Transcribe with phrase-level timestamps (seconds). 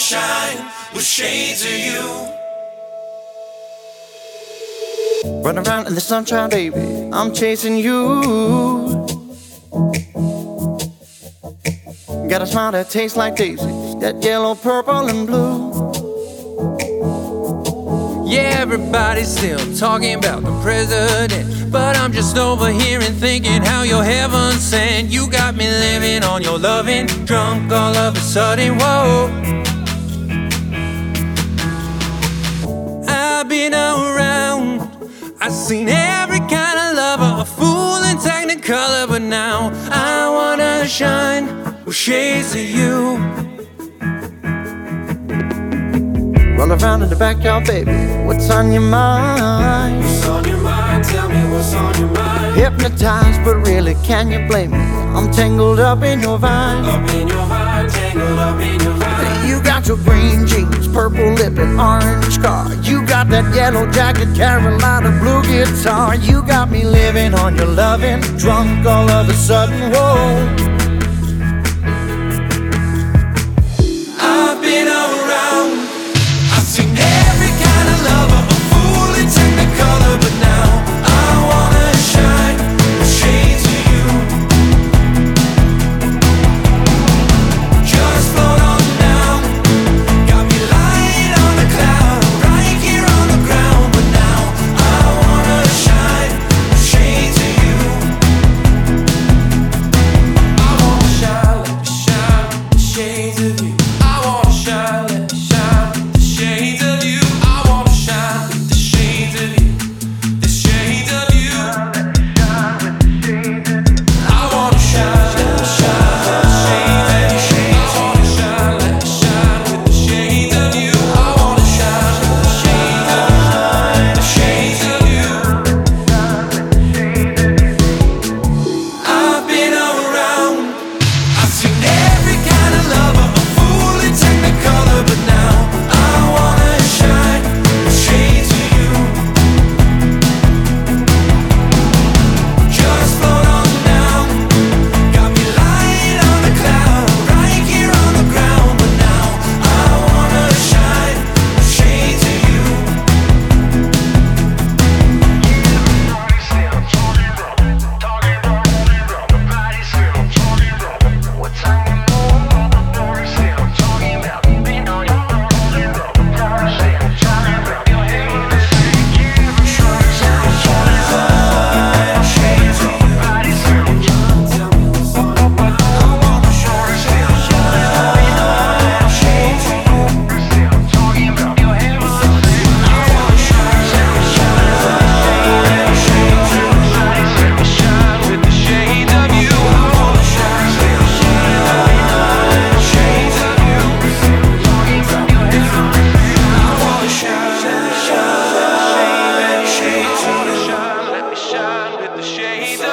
[0.00, 0.56] shine
[0.94, 2.30] with shades of you.
[5.44, 6.80] Run around in the sunshine, baby.
[7.12, 8.22] I'm chasing you.
[12.30, 15.68] Got a smile that tastes like daisies, that yellow, purple, and blue.
[18.26, 21.70] Yeah, everybody's still talking about the president.
[21.70, 25.10] But I'm just over here and thinking how you're heaven sent.
[25.10, 28.78] You got me living on your loving, drunk all of a sudden.
[28.78, 29.69] Whoa.
[33.50, 34.80] Been around,
[35.40, 39.08] I've seen every kind of lover, a fool and technicolor.
[39.08, 41.46] But now I wanna shine
[41.84, 43.16] with shades of you.
[46.56, 47.90] Run around in the backyard, baby.
[48.24, 50.04] What's on your mind?
[50.04, 51.04] What's on your mind?
[51.04, 52.54] Tell me what's on your mind.
[52.54, 54.78] Hypnotized, but really, can you blame me?
[55.16, 56.84] I'm tangled up in your vine.
[56.84, 59.48] Up in your mind, tangled up in your mind.
[59.48, 62.72] You got your green jeans, purple lip, and orange car.
[62.82, 66.16] You got that yellow jacket, Carolina blue guitar.
[66.16, 69.92] You got me living on your loving, drunk all of a sudden.
[69.92, 70.69] Whoa.